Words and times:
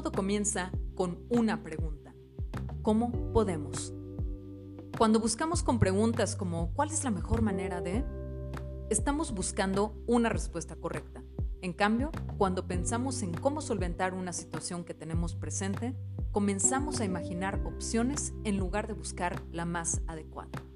Todo 0.00 0.12
comienza 0.12 0.72
con 0.94 1.18
una 1.28 1.62
pregunta. 1.62 2.14
¿Cómo 2.80 3.12
podemos? 3.34 3.92
Cuando 4.96 5.20
buscamos 5.20 5.62
con 5.62 5.78
preguntas 5.78 6.36
como 6.36 6.72
¿cuál 6.72 6.90
es 6.90 7.04
la 7.04 7.10
mejor 7.10 7.42
manera 7.42 7.82
de? 7.82 8.02
Estamos 8.88 9.34
buscando 9.34 10.02
una 10.06 10.30
respuesta 10.30 10.74
correcta. 10.74 11.22
En 11.60 11.74
cambio, 11.74 12.12
cuando 12.38 12.66
pensamos 12.66 13.20
en 13.20 13.34
cómo 13.34 13.60
solventar 13.60 14.14
una 14.14 14.32
situación 14.32 14.84
que 14.84 14.94
tenemos 14.94 15.34
presente, 15.34 15.94
comenzamos 16.32 17.00
a 17.00 17.04
imaginar 17.04 17.60
opciones 17.66 18.32
en 18.44 18.56
lugar 18.56 18.86
de 18.86 18.94
buscar 18.94 19.42
la 19.52 19.66
más 19.66 20.00
adecuada. 20.06 20.69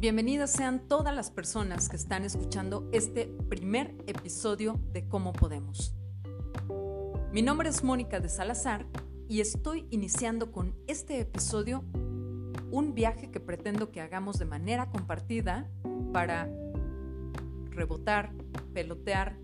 Bienvenidas 0.00 0.52
sean 0.52 0.86
todas 0.86 1.12
las 1.12 1.32
personas 1.32 1.88
que 1.88 1.96
están 1.96 2.22
escuchando 2.22 2.88
este 2.92 3.26
primer 3.48 3.96
episodio 4.06 4.78
de 4.92 5.08
Cómo 5.08 5.32
Podemos. 5.32 5.92
Mi 7.32 7.42
nombre 7.42 7.68
es 7.68 7.82
Mónica 7.82 8.20
de 8.20 8.28
Salazar 8.28 8.86
y 9.28 9.40
estoy 9.40 9.88
iniciando 9.90 10.52
con 10.52 10.76
este 10.86 11.18
episodio 11.18 11.82
un 12.70 12.94
viaje 12.94 13.32
que 13.32 13.40
pretendo 13.40 13.90
que 13.90 14.00
hagamos 14.00 14.38
de 14.38 14.44
manera 14.44 14.88
compartida 14.88 15.68
para 16.12 16.48
rebotar, 17.70 18.30
pelotear, 18.72 19.36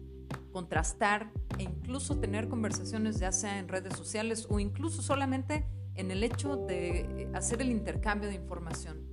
contrastar 0.52 1.32
e 1.58 1.64
incluso 1.64 2.20
tener 2.20 2.48
conversaciones 2.48 3.18
ya 3.18 3.32
sea 3.32 3.58
en 3.58 3.66
redes 3.66 3.96
sociales 3.96 4.46
o 4.48 4.60
incluso 4.60 5.02
solamente 5.02 5.66
en 5.96 6.12
el 6.12 6.22
hecho 6.22 6.54
de 6.54 7.28
hacer 7.34 7.60
el 7.60 7.70
intercambio 7.70 8.28
de 8.28 8.36
información. 8.36 9.03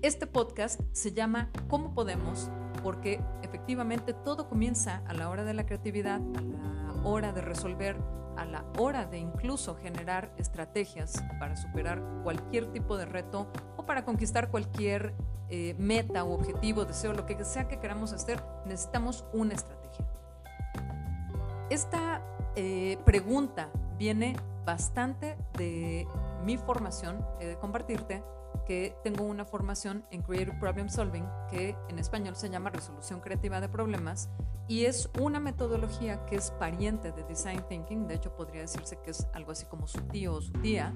Este 0.00 0.28
podcast 0.28 0.80
se 0.92 1.12
llama 1.12 1.50
¿Cómo 1.68 1.92
podemos? 1.92 2.50
porque 2.84 3.20
efectivamente 3.42 4.14
todo 4.14 4.48
comienza 4.48 5.02
a 5.06 5.12
la 5.12 5.28
hora 5.28 5.42
de 5.42 5.54
la 5.54 5.66
creatividad, 5.66 6.20
a 6.36 6.40
la 6.40 7.02
hora 7.02 7.32
de 7.32 7.40
resolver, 7.40 7.96
a 8.36 8.44
la 8.44 8.64
hora 8.78 9.06
de 9.06 9.18
incluso 9.18 9.74
generar 9.74 10.32
estrategias 10.36 11.20
para 11.40 11.56
superar 11.56 12.00
cualquier 12.22 12.72
tipo 12.72 12.96
de 12.96 13.06
reto 13.06 13.50
o 13.76 13.84
para 13.84 14.04
conquistar 14.04 14.50
cualquier 14.50 15.14
eh, 15.48 15.74
meta 15.78 16.22
o 16.22 16.34
objetivo, 16.34 16.84
deseo, 16.84 17.12
lo 17.12 17.26
que 17.26 17.44
sea 17.44 17.66
que 17.66 17.80
queramos 17.80 18.12
hacer, 18.12 18.40
necesitamos 18.64 19.24
una 19.32 19.54
estrategia. 19.54 20.06
Esta 21.70 22.22
eh, 22.54 22.98
pregunta 23.04 23.70
viene 23.98 24.36
bastante 24.64 25.36
de 25.54 26.06
mi 26.44 26.56
formación, 26.56 27.26
he 27.40 27.46
de 27.46 27.58
compartirte, 27.58 28.22
que 28.68 28.94
tengo 29.02 29.24
una 29.24 29.46
formación 29.46 30.04
en 30.10 30.20
Creative 30.20 30.58
Problem 30.60 30.90
Solving, 30.90 31.24
que 31.50 31.74
en 31.88 31.98
español 31.98 32.36
se 32.36 32.50
llama 32.50 32.68
resolución 32.68 33.20
creativa 33.20 33.62
de 33.62 33.68
problemas, 33.70 34.28
y 34.68 34.84
es 34.84 35.08
una 35.18 35.40
metodología 35.40 36.26
que 36.26 36.36
es 36.36 36.50
pariente 36.50 37.10
de 37.10 37.24
Design 37.24 37.64
Thinking, 37.66 38.06
de 38.06 38.16
hecho 38.16 38.36
podría 38.36 38.60
decirse 38.60 38.98
que 39.02 39.12
es 39.12 39.26
algo 39.32 39.52
así 39.52 39.64
como 39.64 39.86
su 39.86 40.02
tío 40.02 40.34
o 40.34 40.42
su 40.42 40.52
tía, 40.52 40.92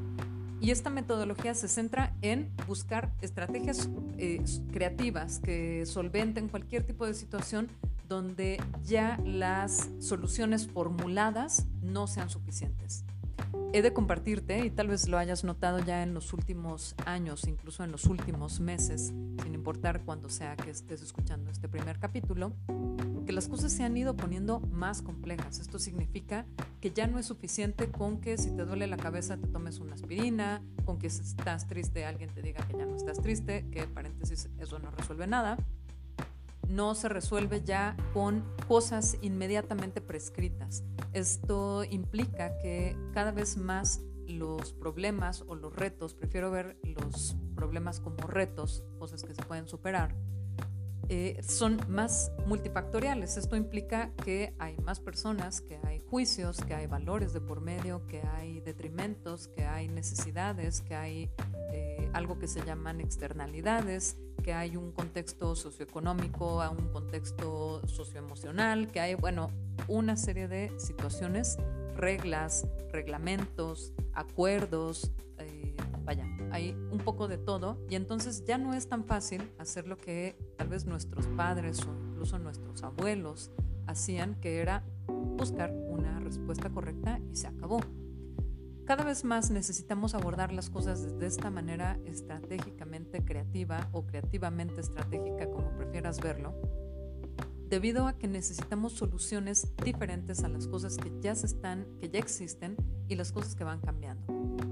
y 0.60 0.70
esta 0.70 0.90
metodología 0.90 1.54
se 1.54 1.66
centra 1.66 2.14
en 2.20 2.54
buscar 2.68 3.10
estrategias 3.22 3.88
eh, 4.18 4.44
creativas 4.70 5.40
que 5.40 5.86
solventen 5.86 6.48
cualquier 6.48 6.84
tipo 6.84 7.06
de 7.06 7.14
situación 7.14 7.68
donde 8.06 8.62
ya 8.84 9.18
las 9.24 9.88
soluciones 9.98 10.68
formuladas 10.68 11.66
no 11.80 12.06
sean 12.06 12.28
suficientes 12.28 13.06
he 13.72 13.82
de 13.82 13.92
compartirte, 13.92 14.64
y 14.64 14.70
tal 14.70 14.88
vez 14.88 15.08
lo 15.08 15.18
hayas 15.18 15.44
notado 15.44 15.78
ya 15.78 16.02
en 16.02 16.14
los 16.14 16.32
últimos 16.32 16.94
años, 17.06 17.46
incluso 17.46 17.84
en 17.84 17.92
los 17.92 18.04
últimos 18.06 18.60
meses, 18.60 19.14
sin 19.42 19.54
importar 19.54 20.02
cuándo 20.04 20.28
sea 20.28 20.56
que 20.56 20.70
estés 20.70 21.02
escuchando 21.02 21.50
este 21.50 21.68
primer 21.68 21.98
capítulo, 21.98 22.52
que 23.24 23.32
las 23.32 23.48
cosas 23.48 23.72
se 23.72 23.84
han 23.84 23.96
ido 23.96 24.16
poniendo 24.16 24.60
más 24.60 25.00
complejas. 25.00 25.58
Esto 25.58 25.78
significa 25.78 26.44
que 26.80 26.90
ya 26.90 27.06
no 27.06 27.18
es 27.18 27.26
suficiente 27.26 27.90
con 27.90 28.20
que 28.20 28.36
si 28.36 28.50
te 28.50 28.64
duele 28.64 28.86
la 28.86 28.96
cabeza 28.96 29.36
te 29.36 29.46
tomes 29.46 29.78
una 29.78 29.94
aspirina, 29.94 30.62
con 30.84 30.98
que 30.98 31.08
si 31.08 31.22
estás 31.22 31.66
triste 31.66 32.04
alguien 32.04 32.30
te 32.30 32.42
diga 32.42 32.66
que 32.66 32.76
ya 32.76 32.84
no 32.84 32.96
estás 32.96 33.20
triste, 33.20 33.66
que 33.70 33.86
paréntesis 33.86 34.50
eso 34.58 34.78
no 34.78 34.90
resuelve 34.90 35.26
nada 35.26 35.56
no 36.68 36.94
se 36.94 37.08
resuelve 37.08 37.62
ya 37.62 37.96
con 38.12 38.44
cosas 38.68 39.16
inmediatamente 39.20 40.00
prescritas. 40.00 40.84
Esto 41.12 41.84
implica 41.84 42.58
que 42.58 42.96
cada 43.12 43.32
vez 43.32 43.56
más 43.56 44.00
los 44.26 44.72
problemas 44.72 45.44
o 45.46 45.54
los 45.54 45.74
retos, 45.74 46.14
prefiero 46.14 46.50
ver 46.50 46.78
los 46.82 47.36
problemas 47.54 48.00
como 48.00 48.26
retos, 48.26 48.84
cosas 48.98 49.22
que 49.22 49.34
se 49.34 49.42
pueden 49.42 49.68
superar, 49.68 50.14
eh, 51.08 51.40
son 51.42 51.80
más 51.88 52.32
multifactoriales. 52.46 53.36
Esto 53.36 53.56
implica 53.56 54.12
que 54.24 54.54
hay 54.58 54.76
más 54.78 55.00
personas, 55.00 55.60
que 55.60 55.78
hay 55.84 55.98
juicios, 55.98 56.58
que 56.64 56.74
hay 56.74 56.86
valores 56.86 57.32
de 57.32 57.40
por 57.40 57.60
medio, 57.60 58.06
que 58.06 58.22
hay 58.22 58.60
detrimentos, 58.60 59.48
que 59.48 59.64
hay 59.64 59.88
necesidades, 59.88 60.80
que 60.80 60.94
hay 60.94 61.30
eh, 61.72 62.08
algo 62.12 62.38
que 62.38 62.48
se 62.48 62.64
llaman 62.64 63.00
externalidades, 63.00 64.16
que 64.42 64.52
hay 64.52 64.76
un 64.76 64.92
contexto 64.92 65.54
socioeconómico, 65.54 66.60
a 66.60 66.70
un 66.70 66.88
contexto 66.88 67.80
socioemocional, 67.86 68.88
que 68.88 69.00
hay, 69.00 69.14
bueno, 69.14 69.50
una 69.88 70.16
serie 70.16 70.48
de 70.48 70.72
situaciones, 70.78 71.56
reglas, 71.96 72.66
reglamentos, 72.90 73.92
acuerdos, 74.12 75.12
eh, 75.38 75.74
vaya, 76.04 76.26
hay 76.50 76.72
un 76.90 76.98
poco 76.98 77.28
de 77.28 77.38
todo 77.38 77.78
y 77.88 77.94
entonces 77.94 78.44
ya 78.44 78.58
no 78.58 78.74
es 78.74 78.88
tan 78.88 79.04
fácil 79.04 79.50
hacer 79.58 79.86
lo 79.86 79.96
que 79.96 80.36
tal 80.56 80.68
vez 80.68 80.84
nuestros 80.84 81.26
padres 81.28 81.80
o 81.86 81.94
incluso 82.10 82.38
nuestros 82.38 82.82
abuelos 82.82 83.50
hacían, 83.86 84.34
que 84.40 84.58
era 84.58 84.84
buscar 85.06 85.72
una 85.72 86.20
respuesta 86.20 86.70
correcta 86.70 87.20
y 87.30 87.36
se 87.36 87.46
acabó. 87.46 87.80
Cada 88.84 89.04
vez 89.04 89.22
más 89.24 89.50
necesitamos 89.50 90.14
abordar 90.14 90.52
las 90.52 90.68
cosas 90.68 91.18
de 91.18 91.26
esta 91.26 91.50
manera 91.50 91.98
estratégicamente 92.04 93.24
creativa 93.24 93.88
o 93.92 94.06
creativamente 94.06 94.80
estratégica, 94.80 95.48
como 95.50 95.70
prefieras 95.76 96.20
verlo, 96.20 96.52
debido 97.68 98.08
a 98.08 98.18
que 98.18 98.26
necesitamos 98.26 98.92
soluciones 98.94 99.68
diferentes 99.84 100.42
a 100.42 100.48
las 100.48 100.66
cosas 100.66 100.96
que 100.96 101.12
ya 101.20 101.30
están, 101.30 101.86
que 102.00 102.10
ya 102.10 102.18
existen 102.18 102.76
y 103.06 103.14
las 103.14 103.30
cosas 103.30 103.54
que 103.54 103.62
van 103.62 103.80
cambiando. 103.80 104.26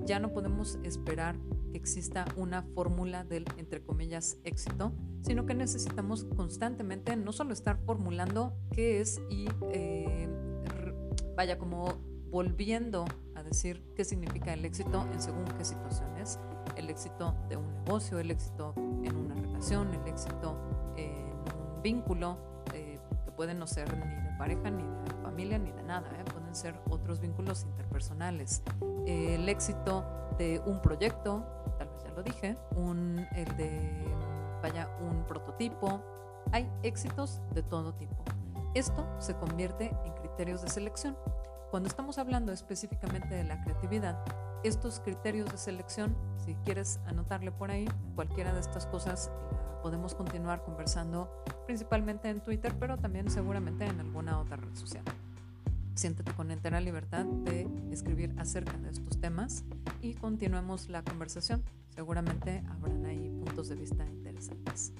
Ya 0.07 0.19
no 0.19 0.33
podemos 0.33 0.79
esperar 0.83 1.37
que 1.71 1.79
exista 1.79 2.25
una 2.37 2.63
fórmula 2.63 3.23
del 3.23 3.45
entre 3.59 3.81
comillas 3.81 4.39
éxito, 4.43 4.93
sino 5.23 5.47
que 5.47 5.55
necesitamos 5.55 6.25
constantemente 6.37 7.15
no 7.15 7.31
solo 7.31 7.53
estar 7.53 7.79
formulando 7.87 8.57
qué 8.73 9.01
es 9.01 9.21
y 9.31 9.47
eh, 9.73 10.29
vaya 11.37 11.59
como 11.59 12.10
volviendo 12.31 13.05
a 13.35 13.43
decir 13.43 13.83
qué 13.95 14.05
significa 14.05 14.53
el 14.53 14.65
éxito 14.65 15.07
en 15.13 15.21
según 15.21 15.45
qué 15.57 15.65
situaciones, 15.65 16.39
el 16.77 16.91
éxito 16.91 17.35
de 17.49 17.57
un 17.57 17.73
negocio, 17.85 18.19
el 18.19 18.31
éxito 18.31 18.75
en 18.77 19.17
una 19.17 19.35
relación, 19.35 19.93
el 19.93 20.07
éxito 20.07 20.57
en 20.97 21.35
un 21.77 21.83
vínculo, 21.83 22.39
eh, 22.75 22.99
que 23.25 23.33
pueden 23.33 23.59
no 23.59 23.67
ser 23.67 23.93
ni 23.97 24.15
de 24.15 24.31
pareja, 24.39 24.71
ni 24.71 24.83
de 24.83 25.23
familia, 25.23 25.59
ni 25.59 25.73
de 25.73 25.83
nada, 25.83 26.09
¿eh? 26.13 26.25
pueden 26.33 26.55
ser 26.55 26.75
otros 26.89 27.21
vínculos 27.21 27.65
interpersonales. 27.65 28.63
el 29.07 29.49
éxito 29.49 30.05
de 30.39 30.61
un 30.65 30.81
proyecto, 30.81 31.45
tal 31.79 31.89
vez 31.89 32.05
ya 32.05 32.11
lo 32.11 32.23
dije, 32.23 32.57
un, 32.77 33.27
el 33.35 33.57
de, 33.57 34.05
vaya, 34.63 34.89
un 35.01 35.25
prototipo, 35.25 36.03
hay 36.53 36.71
éxitos 36.83 37.41
de 37.53 37.63
todo 37.63 37.95
tipo. 37.95 38.25
Esto 38.75 39.07
se 39.19 39.35
convierte 39.35 39.91
en 40.05 40.13
criterios 40.15 40.63
de 40.63 40.69
selección. 40.69 41.17
Cuando 41.71 41.89
estamos 41.89 42.19
hablando 42.19 42.51
específicamente 42.51 43.33
de 43.33 43.45
la 43.45 43.63
creatividad, 43.63 44.19
estos 44.65 44.99
criterios 44.99 45.53
de 45.53 45.57
selección, 45.57 46.17
si 46.45 46.57
quieres 46.65 46.99
anotarle 47.07 47.53
por 47.53 47.71
ahí, 47.71 47.89
cualquiera 48.17 48.53
de 48.53 48.59
estas 48.59 48.87
cosas 48.87 49.31
podemos 49.81 50.17
continuar 50.17 50.65
conversando 50.65 51.45
principalmente 51.67 52.29
en 52.29 52.41
Twitter, 52.41 52.75
pero 52.81 52.99
también 52.99 53.31
seguramente 53.31 53.87
en 53.87 54.01
alguna 54.01 54.41
otra 54.41 54.57
red 54.57 54.75
social. 54.75 55.05
Siéntete 55.95 56.33
con 56.33 56.51
entera 56.51 56.81
libertad 56.81 57.25
de 57.25 57.69
escribir 57.93 58.35
acerca 58.37 58.77
de 58.79 58.91
estos 58.91 59.21
temas 59.21 59.63
y 60.03 60.15
continuemos 60.15 60.89
la 60.89 61.05
conversación. 61.05 61.63
Seguramente 61.95 62.65
habrán 62.69 63.07
ahí 63.07 63.31
puntos 63.45 63.69
de 63.69 63.77
vista 63.77 64.05
interesantes. 64.07 64.93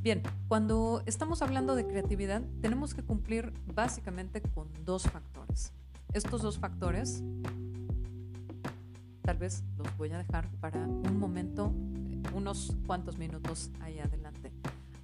Bien, 0.00 0.22
cuando 0.48 1.02
estamos 1.04 1.42
hablando 1.42 1.74
de 1.74 1.86
creatividad, 1.86 2.40
tenemos 2.62 2.94
que 2.94 3.02
cumplir 3.02 3.52
básicamente 3.74 4.40
con 4.40 4.68
dos 4.86 5.02
factores. 5.02 5.74
Estos 6.18 6.42
dos 6.42 6.58
factores 6.58 7.22
tal 9.22 9.38
vez 9.38 9.62
los 9.76 9.96
voy 9.96 10.10
a 10.10 10.18
dejar 10.18 10.50
para 10.58 10.80
un 10.80 11.16
momento, 11.16 11.72
unos 12.34 12.76
cuantos 12.88 13.18
minutos 13.18 13.70
ahí 13.78 14.00
adelante. 14.00 14.50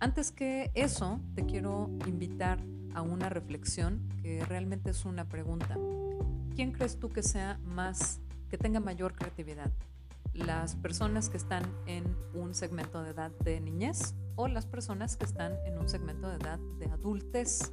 Antes 0.00 0.32
que 0.32 0.72
eso, 0.74 1.20
te 1.36 1.46
quiero 1.46 1.88
invitar 2.08 2.58
a 2.94 3.02
una 3.02 3.28
reflexión 3.28 4.08
que 4.22 4.44
realmente 4.44 4.90
es 4.90 5.04
una 5.04 5.28
pregunta. 5.28 5.78
¿Quién 6.56 6.72
crees 6.72 6.98
tú 6.98 7.10
que 7.10 7.22
sea 7.22 7.60
más, 7.64 8.18
que 8.48 8.58
tenga 8.58 8.80
mayor 8.80 9.14
creatividad? 9.14 9.70
las 10.32 10.74
personas 10.74 11.28
que 11.28 11.36
están 11.36 11.62
en 11.86 12.16
un 12.34 12.56
segmento 12.56 13.04
de 13.04 13.10
edad 13.10 13.30
de 13.44 13.60
niñez 13.60 14.16
o 14.34 14.48
las 14.48 14.66
personas 14.66 15.16
que 15.16 15.26
están 15.26 15.56
en 15.64 15.78
un 15.78 15.88
segmento 15.88 16.28
de 16.28 16.38
edad 16.38 16.58
de 16.80 16.86
adultez. 16.86 17.72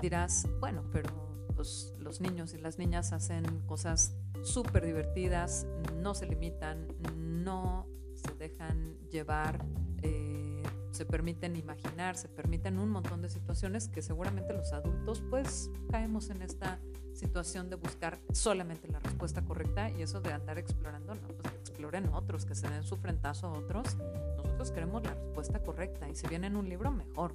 Dirás, 0.00 0.46
bueno, 0.60 0.84
pero 0.92 1.10
pues, 1.56 1.92
los 1.98 2.20
niños 2.20 2.54
y 2.54 2.58
las 2.58 2.78
niñas 2.78 3.12
hacen 3.12 3.44
cosas 3.66 4.14
súper 4.42 4.86
divertidas, 4.86 5.66
no 5.96 6.14
se 6.14 6.26
limitan, 6.26 6.86
no 7.16 7.86
se 8.14 8.34
dejan 8.34 8.96
llevar, 9.10 9.64
eh, 10.02 10.62
se 10.92 11.04
permiten 11.04 11.56
imaginar, 11.56 12.16
se 12.16 12.28
permiten 12.28 12.78
un 12.78 12.90
montón 12.90 13.22
de 13.22 13.28
situaciones 13.28 13.88
que 13.88 14.02
seguramente 14.02 14.52
los 14.52 14.72
adultos 14.72 15.22
pues 15.28 15.70
caemos 15.90 16.30
en 16.30 16.42
esta 16.42 16.78
situación 17.12 17.68
de 17.68 17.76
buscar 17.76 18.20
solamente 18.32 18.86
la 18.88 19.00
respuesta 19.00 19.44
correcta 19.44 19.90
y 19.90 20.02
eso 20.02 20.20
de 20.20 20.32
andar 20.32 20.58
explorando, 20.58 21.16
no, 21.16 21.26
pues 21.26 21.52
que 21.52 21.58
exploren 21.58 22.08
otros, 22.14 22.46
que 22.46 22.54
se 22.54 22.68
den 22.68 22.84
su 22.84 22.96
frentazo 22.96 23.48
a 23.48 23.52
otros. 23.58 23.96
Nosotros 24.36 24.70
queremos 24.70 25.02
la 25.02 25.14
respuesta 25.14 25.60
correcta 25.60 26.08
y 26.08 26.14
si 26.14 26.28
viene 26.28 26.46
en 26.46 26.56
un 26.56 26.68
libro, 26.68 26.92
mejor. 26.92 27.34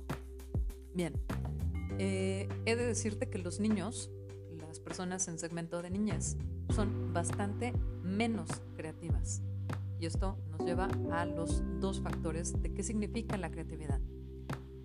Bien, 0.94 1.13
eh, 2.00 2.50
he 2.66 2.75
de 2.75 2.86
decirte 2.86 3.30
que 3.30 3.38
los 3.38 3.60
niños, 3.60 4.12
las 4.68 4.80
personas 4.80 5.28
en 5.28 5.40
segmento 5.40 5.81
de 5.81 5.90
niñez, 5.90 6.38
son 6.74 7.13
bastante 7.13 7.74
menos 8.04 8.50
creativas. 8.75 9.42
Y 10.00 10.06
esto 10.06 10.38
nos 10.51 10.66
lleva 10.66 10.90
a 11.12 11.25
los 11.25 11.63
dos 11.80 12.01
factores 12.01 12.62
de 12.62 12.74
qué 12.74 12.84
significa 12.84 13.38
la 13.38 13.51
creatividad. 13.51 14.01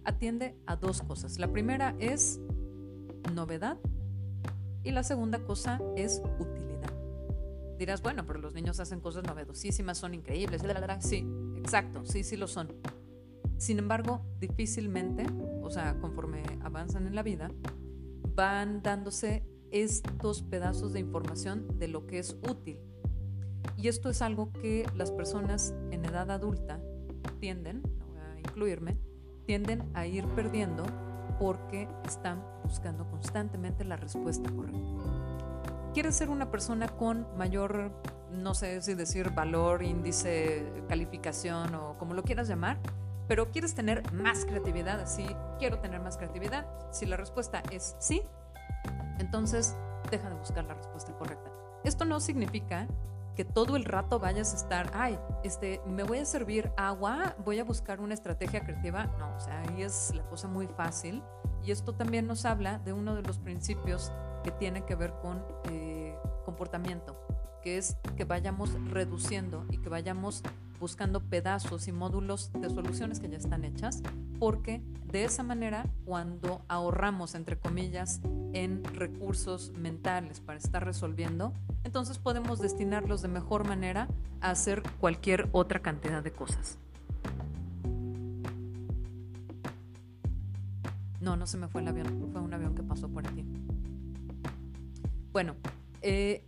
Atiende 0.04 0.56
a 0.66 0.76
dos 0.76 1.02
cosas. 1.02 1.38
La 1.38 1.52
primera 1.52 1.94
es 1.98 2.40
novedad 3.34 3.78
y 4.84 4.92
la 4.92 5.02
segunda 5.02 5.40
cosa 5.40 5.80
es 5.96 6.22
utilidad. 6.38 6.92
Dirás, 7.78 8.02
bueno, 8.02 8.26
pero 8.26 8.38
los 8.40 8.54
niños 8.54 8.80
hacen 8.80 9.00
cosas 9.00 9.24
novedosísimas, 9.24 9.98
son 9.98 10.14
increíbles. 10.14 10.62
Sí, 11.00 11.26
exacto, 11.56 12.04
sí, 12.04 12.24
sí 12.24 12.36
lo 12.36 12.48
son. 12.48 12.72
Sin 13.56 13.78
embargo, 13.78 14.24
difícilmente, 14.40 15.26
o 15.68 15.70
sea, 15.70 16.00
conforme 16.00 16.42
avanzan 16.62 17.06
en 17.06 17.14
la 17.14 17.22
vida, 17.22 17.50
van 18.34 18.82
dándose 18.82 19.44
estos 19.70 20.40
pedazos 20.40 20.94
de 20.94 21.00
información 21.00 21.78
de 21.78 21.88
lo 21.88 22.06
que 22.06 22.18
es 22.18 22.38
útil. 22.48 22.80
Y 23.76 23.88
esto 23.88 24.08
es 24.08 24.22
algo 24.22 24.50
que 24.50 24.86
las 24.96 25.12
personas 25.12 25.74
en 25.90 26.06
edad 26.06 26.30
adulta 26.30 26.80
tienden, 27.38 27.82
a 28.16 28.38
incluirme, 28.38 28.98
tienden 29.44 29.90
a 29.92 30.06
ir 30.06 30.26
perdiendo 30.28 30.86
porque 31.38 31.86
están 32.06 32.42
buscando 32.64 33.06
constantemente 33.10 33.84
la 33.84 33.96
respuesta 33.96 34.50
correcta. 34.50 34.80
¿Quieres 35.92 36.16
ser 36.16 36.30
una 36.30 36.50
persona 36.50 36.88
con 36.88 37.26
mayor, 37.36 37.92
no 38.32 38.54
sé 38.54 38.80
si 38.80 38.94
decir 38.94 39.34
valor, 39.34 39.82
índice, 39.82 40.64
calificación 40.88 41.74
o 41.74 41.98
como 41.98 42.14
lo 42.14 42.22
quieras 42.22 42.48
llamar? 42.48 42.80
Pero 43.28 43.50
quieres 43.50 43.74
tener 43.74 44.10
más 44.12 44.44
creatividad, 44.46 45.00
así 45.00 45.26
quiero 45.58 45.78
tener 45.78 46.00
más 46.00 46.16
creatividad. 46.16 46.66
Si 46.90 47.06
la 47.06 47.16
respuesta 47.16 47.62
es 47.70 47.94
sí, 47.98 48.22
entonces 49.18 49.76
deja 50.10 50.28
de 50.30 50.34
buscar 50.36 50.64
la 50.64 50.74
respuesta 50.74 51.12
correcta. 51.12 51.50
Esto 51.84 52.04
no 52.04 52.20
significa 52.20 52.88
que 53.36 53.44
todo 53.44 53.76
el 53.76 53.84
rato 53.84 54.18
vayas 54.18 54.52
a 54.52 54.56
estar, 54.56 54.90
ay, 54.94 55.16
este, 55.44 55.80
me 55.86 56.02
voy 56.02 56.18
a 56.18 56.24
servir 56.24 56.72
agua, 56.76 57.36
voy 57.44 57.60
a 57.60 57.64
buscar 57.64 58.00
una 58.00 58.14
estrategia 58.14 58.64
creativa. 58.64 59.06
No, 59.18 59.36
o 59.36 59.38
sea, 59.38 59.60
ahí 59.60 59.82
es 59.82 60.12
la 60.14 60.24
cosa 60.24 60.48
muy 60.48 60.66
fácil. 60.66 61.22
Y 61.62 61.70
esto 61.70 61.94
también 61.94 62.26
nos 62.26 62.44
habla 62.44 62.78
de 62.78 62.92
uno 62.92 63.14
de 63.14 63.22
los 63.22 63.38
principios 63.38 64.10
que 64.42 64.50
tiene 64.50 64.84
que 64.84 64.96
ver 64.96 65.12
con 65.20 65.44
eh, 65.70 66.16
comportamiento, 66.44 67.16
que 67.62 67.78
es 67.78 67.96
que 68.16 68.24
vayamos 68.24 68.72
reduciendo 68.90 69.66
y 69.70 69.78
que 69.78 69.88
vayamos 69.88 70.42
buscando 70.78 71.20
pedazos 71.20 71.88
y 71.88 71.92
módulos 71.92 72.50
de 72.52 72.70
soluciones 72.70 73.20
que 73.20 73.28
ya 73.28 73.36
están 73.36 73.64
hechas, 73.64 74.02
porque 74.38 74.82
de 75.10 75.24
esa 75.24 75.42
manera, 75.42 75.86
cuando 76.04 76.62
ahorramos, 76.68 77.34
entre 77.34 77.58
comillas, 77.58 78.20
en 78.52 78.84
recursos 78.84 79.72
mentales 79.72 80.40
para 80.40 80.58
estar 80.58 80.84
resolviendo, 80.84 81.52
entonces 81.84 82.18
podemos 82.18 82.60
destinarlos 82.60 83.22
de 83.22 83.28
mejor 83.28 83.66
manera 83.66 84.08
a 84.40 84.50
hacer 84.50 84.82
cualquier 85.00 85.48
otra 85.52 85.80
cantidad 85.80 86.22
de 86.22 86.32
cosas. 86.32 86.78
No, 91.20 91.36
no 91.36 91.46
se 91.46 91.56
me 91.58 91.68
fue 91.68 91.80
el 91.80 91.88
avión, 91.88 92.28
fue 92.32 92.40
un 92.40 92.54
avión 92.54 92.74
que 92.74 92.82
pasó 92.82 93.08
por 93.08 93.26
aquí. 93.26 93.44
Bueno, 95.32 95.56
eh, 96.00 96.44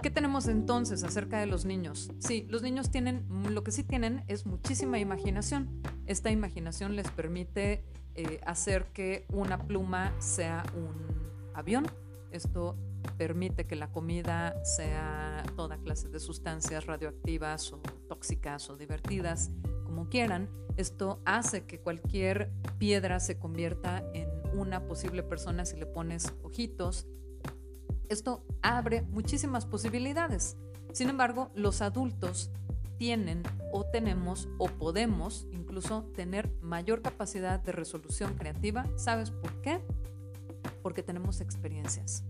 ¿Qué 0.00 0.10
tenemos 0.10 0.46
entonces 0.46 1.02
acerca 1.02 1.40
de 1.40 1.46
los 1.46 1.64
niños? 1.64 2.12
Sí, 2.20 2.46
los 2.48 2.62
niños 2.62 2.90
tienen, 2.90 3.26
lo 3.50 3.64
que 3.64 3.72
sí 3.72 3.82
tienen 3.82 4.22
es 4.28 4.46
muchísima 4.46 5.00
imaginación. 5.00 5.82
Esta 6.06 6.30
imaginación 6.30 6.94
les 6.94 7.10
permite 7.10 7.82
eh, 8.14 8.40
hacer 8.46 8.86
que 8.92 9.26
una 9.32 9.58
pluma 9.58 10.12
sea 10.20 10.64
un 10.76 11.52
avión. 11.52 11.86
Esto 12.30 12.76
permite 13.16 13.66
que 13.66 13.74
la 13.74 13.90
comida 13.90 14.54
sea 14.64 15.44
toda 15.56 15.78
clase 15.78 16.08
de 16.08 16.20
sustancias 16.20 16.86
radioactivas 16.86 17.72
o 17.72 17.78
tóxicas 18.08 18.70
o 18.70 18.76
divertidas, 18.76 19.50
como 19.84 20.08
quieran. 20.08 20.48
Esto 20.76 21.20
hace 21.24 21.64
que 21.64 21.80
cualquier 21.80 22.52
piedra 22.78 23.18
se 23.18 23.36
convierta 23.36 24.04
en 24.14 24.28
una 24.52 24.86
posible 24.86 25.24
persona 25.24 25.64
si 25.64 25.76
le 25.76 25.86
pones 25.86 26.32
ojitos 26.44 27.08
esto 28.08 28.44
abre 28.62 29.02
muchísimas 29.02 29.66
posibilidades. 29.66 30.56
Sin 30.92 31.08
embargo, 31.08 31.50
los 31.54 31.82
adultos 31.82 32.50
tienen 32.98 33.42
o 33.72 33.84
tenemos 33.84 34.48
o 34.58 34.66
podemos 34.66 35.46
incluso 35.52 36.02
tener 36.14 36.50
mayor 36.60 37.00
capacidad 37.00 37.60
de 37.60 37.72
resolución 37.72 38.34
creativa. 38.34 38.86
¿Sabes 38.96 39.30
por 39.30 39.60
qué? 39.62 39.80
Porque 40.82 41.02
tenemos 41.02 41.40
experiencias. 41.40 42.24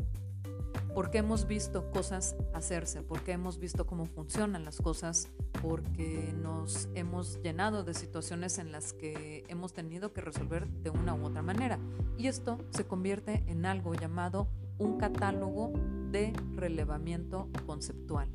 Porque 0.94 1.18
hemos 1.18 1.46
visto 1.46 1.90
cosas 1.90 2.34
hacerse, 2.52 3.02
porque 3.02 3.32
hemos 3.32 3.58
visto 3.58 3.86
cómo 3.86 4.04
funcionan 4.04 4.64
las 4.64 4.78
cosas, 4.78 5.28
porque 5.62 6.34
nos 6.42 6.88
hemos 6.94 7.40
llenado 7.42 7.84
de 7.84 7.94
situaciones 7.94 8.58
en 8.58 8.72
las 8.72 8.92
que 8.92 9.44
hemos 9.48 9.72
tenido 9.72 10.12
que 10.12 10.20
resolver 10.20 10.66
de 10.66 10.90
una 10.90 11.14
u 11.14 11.24
otra 11.24 11.42
manera. 11.42 11.78
Y 12.18 12.26
esto 12.26 12.58
se 12.70 12.84
convierte 12.84 13.44
en 13.46 13.64
algo 13.64 13.94
llamado 13.94 14.48
un 14.78 14.98
catálogo 14.98 15.72
de 16.10 16.32
relevamiento 16.54 17.48
conceptual. 17.66 18.28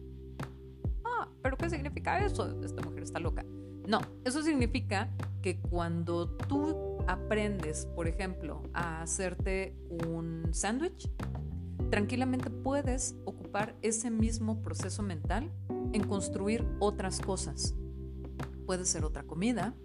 Ah, 1.03 1.29
pero 1.41 1.57
¿qué 1.57 1.69
significa 1.69 2.23
eso? 2.23 2.61
Esta 2.63 2.81
mujer 2.81 3.03
está 3.03 3.19
loca. 3.19 3.45
No, 3.87 3.99
eso 4.23 4.41
significa 4.43 5.09
que 5.41 5.59
cuando 5.59 6.29
tú 6.29 6.97
aprendes, 7.07 7.85
por 7.95 8.07
ejemplo, 8.07 8.63
a 8.73 9.01
hacerte 9.01 9.75
un 10.07 10.49
sándwich, 10.53 11.09
tranquilamente 11.89 12.49
puedes 12.49 13.15
ocupar 13.25 13.75
ese 13.81 14.09
mismo 14.09 14.61
proceso 14.61 15.03
mental 15.03 15.51
en 15.91 16.07
construir 16.07 16.65
otras 16.79 17.19
cosas. 17.19 17.75
Puede 18.65 18.85
ser 18.85 19.03
otra 19.03 19.23
comida, 19.23 19.75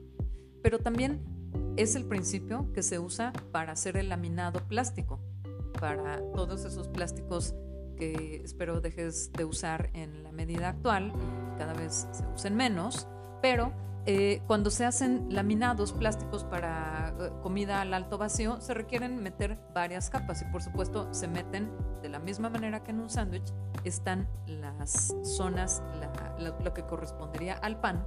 pero 0.62 0.78
también 0.78 1.21
es 1.76 1.97
el 1.97 2.04
principio 2.04 2.73
que 2.73 2.82
se 2.82 2.99
usa 2.99 3.32
para 3.50 3.73
hacer 3.73 3.97
el 3.97 4.09
laminado 4.09 4.61
plástico 4.68 5.21
para 5.80 6.20
todos 6.35 6.64
esos 6.64 6.88
plásticos 6.88 7.54
que 7.97 8.42
espero 8.44 8.80
dejes 8.80 9.32
de 9.32 9.44
usar 9.44 9.90
en 9.92 10.23
la 10.23 10.32
medida 10.32 10.68
actual. 10.68 11.12
Cada 11.56 11.75
vez 11.75 12.08
se 12.12 12.25
usen 12.26 12.54
menos, 12.54 13.08
pero 13.42 13.73
eh, 14.06 14.40
cuando 14.47 14.70
se 14.70 14.87
hacen 14.87 15.26
laminados 15.28 15.92
plásticos 15.92 16.44
para 16.44 17.14
eh, 17.20 17.30
comida 17.42 17.80
al 17.80 17.92
alto 17.92 18.16
vacío, 18.16 18.61
se 18.61 18.73
requieren 18.73 19.23
meter 19.23 19.58
varias 19.75 20.08
capas 20.08 20.42
y 20.42 20.44
por 20.47 20.62
supuesto 20.62 21.12
se 21.12 21.28
meten 21.28 21.70
de 22.00 22.08
la 22.08 22.18
misma 22.18 22.49
manera 22.49 22.82
que 22.82 22.92
en 22.92 23.00
un 23.00 23.11
sándwich, 23.11 23.52
están 23.85 24.28
las 24.47 25.14
zonas, 25.23 25.82
lo 26.38 26.75
que 26.75 26.82
correspondería 26.82 27.54
al 27.54 27.80
pan. 27.80 28.06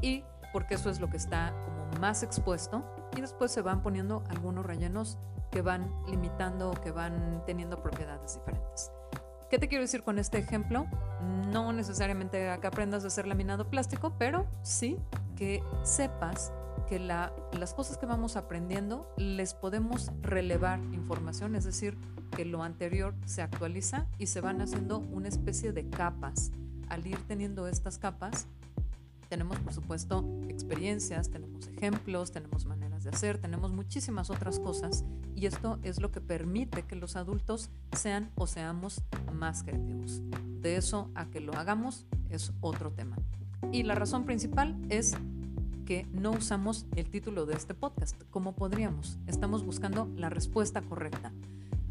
Y 0.00 0.24
porque 0.52 0.74
eso 0.74 0.90
es 0.90 1.00
lo 1.00 1.08
que 1.08 1.16
está 1.16 1.54
como 1.64 2.00
más 2.00 2.22
expuesto 2.22 2.84
y 3.16 3.20
después 3.20 3.50
se 3.50 3.62
van 3.62 3.82
poniendo 3.82 4.22
algunos 4.28 4.64
rellenos 4.64 5.18
que 5.50 5.62
van 5.62 5.90
limitando 6.06 6.70
o 6.70 6.74
que 6.74 6.90
van 6.90 7.42
teniendo 7.46 7.82
propiedades 7.82 8.34
diferentes. 8.34 8.92
¿Qué 9.48 9.58
te 9.58 9.68
quiero 9.68 9.82
decir 9.82 10.02
con 10.02 10.18
este 10.18 10.38
ejemplo? 10.38 10.86
No 11.52 11.72
necesariamente 11.72 12.50
a 12.50 12.58
que 12.58 12.66
aprendas 12.66 13.04
a 13.04 13.06
hacer 13.06 13.26
laminado 13.26 13.70
plástico, 13.70 14.14
pero 14.18 14.46
sí 14.62 14.98
que 15.36 15.62
sepas 15.84 16.52
que 16.88 16.98
las 16.98 17.74
cosas 17.74 17.96
que 17.98 18.06
vamos 18.06 18.36
aprendiendo 18.36 19.12
les 19.16 19.54
podemos 19.54 20.10
relevar 20.20 20.80
información, 20.92 21.56
es 21.56 21.64
decir, 21.64 21.96
que 22.36 22.44
lo 22.44 22.62
anterior 22.62 23.14
se 23.24 23.42
actualiza 23.42 24.06
y 24.18 24.26
se 24.26 24.40
van 24.40 24.60
haciendo 24.60 24.98
una 24.98 25.28
especie 25.28 25.72
de 25.72 25.88
capas. 25.88 26.52
Al 26.88 27.06
ir 27.06 27.18
teniendo 27.26 27.66
estas 27.66 27.98
capas, 27.98 28.46
Tenemos, 29.28 29.58
por 29.58 29.72
supuesto, 29.72 30.24
experiencias, 30.48 31.30
tenemos 31.30 31.66
ejemplos, 31.68 32.32
tenemos 32.32 32.64
maneras 32.64 33.04
de 33.04 33.10
hacer, 33.10 33.38
tenemos 33.38 33.72
muchísimas 33.72 34.30
otras 34.30 34.60
cosas 34.60 35.04
y 35.34 35.46
esto 35.46 35.78
es 35.82 36.00
lo 36.00 36.12
que 36.12 36.20
permite 36.20 36.82
que 36.82 36.96
los 36.96 37.16
adultos 37.16 37.70
sean 37.92 38.30
o 38.36 38.46
seamos 38.46 39.02
más 39.32 39.62
creativos. 39.62 40.22
De 40.60 40.76
eso 40.76 41.10
a 41.14 41.26
que 41.26 41.40
lo 41.40 41.54
hagamos 41.54 42.06
es 42.30 42.52
otro 42.60 42.92
tema. 42.92 43.16
Y 43.72 43.82
la 43.82 43.94
razón 43.94 44.24
principal 44.24 44.76
es 44.88 45.16
que 45.84 46.06
no 46.12 46.32
usamos 46.32 46.86
el 46.96 47.08
título 47.08 47.46
de 47.46 47.54
este 47.54 47.74
podcast 47.74 48.20
como 48.30 48.54
podríamos. 48.54 49.18
Estamos 49.26 49.64
buscando 49.64 50.10
la 50.16 50.28
respuesta 50.28 50.82
correcta. 50.82 51.32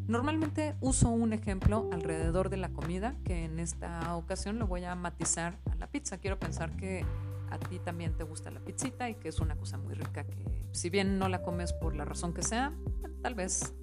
Normalmente 0.08 0.76
uso 0.82 1.10
un 1.10 1.34
ejemplo 1.34 1.90
alrededor 1.92 2.50
de 2.50 2.58
la 2.58 2.70
comida, 2.70 3.16
que 3.24 3.46
en 3.46 3.60
esta 3.60 4.16
ocasión 4.16 4.60
lo 4.60 4.68
voy 4.68 4.84
a 4.84 4.94
matizar 4.94 5.58
a 5.72 5.76
la 5.76 5.88
pizza. 5.88 6.20
Quiero 6.20 6.38
pensar 6.38 6.76
que 6.76 7.04
a 7.50 7.60
ti 7.60 7.80
también 7.80 8.16
te 8.16 8.24
gusta 8.24 8.52
la 8.52 8.60
pizzita 8.60 9.10
y 9.10 9.16
que 9.16 9.30
es 9.30 9.40
una 9.40 9.56
cosa 9.56 9.78
muy 9.78 9.94
rica 9.94 10.26
que 10.26 10.66
si 10.72 10.90
bien 10.90 11.20
no 11.20 11.30
la 11.30 11.42
comes 11.44 11.74
por 11.74 11.96
la 11.96 12.06
razón 12.06 12.34
que 12.34 12.44
sea, 12.44 12.74
tal 13.22 13.36
vez 13.36 13.74